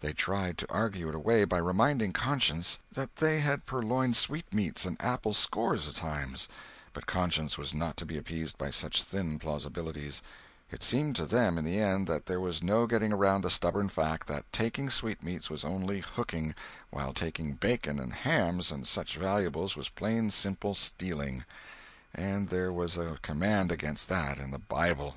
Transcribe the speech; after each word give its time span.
They 0.00 0.12
tried 0.12 0.58
to 0.58 0.70
argue 0.70 1.08
it 1.08 1.14
away 1.14 1.44
by 1.46 1.56
reminding 1.56 2.12
conscience 2.12 2.78
that 2.92 3.16
they 3.16 3.40
had 3.40 3.64
purloined 3.64 4.16
sweetmeats 4.16 4.84
and 4.84 4.98
apples 5.00 5.38
scores 5.38 5.88
of 5.88 5.94
times; 5.94 6.46
but 6.92 7.06
conscience 7.06 7.56
was 7.56 7.72
not 7.72 7.96
to 7.96 8.04
be 8.04 8.18
appeased 8.18 8.58
by 8.58 8.70
such 8.70 9.02
thin 9.02 9.38
plausibilities; 9.38 10.20
it 10.70 10.82
seemed 10.82 11.16
to 11.16 11.24
them, 11.24 11.56
in 11.56 11.64
the 11.64 11.80
end, 11.80 12.06
that 12.06 12.26
there 12.26 12.38
was 12.38 12.62
no 12.62 12.86
getting 12.86 13.14
around 13.14 13.40
the 13.40 13.48
stubborn 13.48 13.88
fact 13.88 14.26
that 14.26 14.44
taking 14.52 14.90
sweetmeats 14.90 15.48
was 15.48 15.64
only 15.64 16.00
"hooking," 16.00 16.54
while 16.90 17.14
taking 17.14 17.54
bacon 17.54 17.98
and 17.98 18.12
hams 18.12 18.70
and 18.70 18.86
such 18.86 19.16
valuables 19.16 19.74
was 19.74 19.88
plain 19.88 20.30
simple 20.30 20.74
stealing—and 20.74 22.50
there 22.50 22.74
was 22.74 22.98
a 22.98 23.18
command 23.22 23.72
against 23.72 24.10
that 24.10 24.36
in 24.38 24.50
the 24.50 24.58
Bible. 24.58 25.16